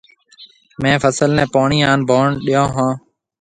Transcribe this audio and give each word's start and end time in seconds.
ميه 0.81 0.95
فصل 1.03 1.29
نَي 1.37 1.45
پوڻِي 1.53 1.79
هانَ 1.85 1.99
ڀوڻ 2.09 2.27
ڏئيو 2.45 2.65
هون۔ 2.75 2.91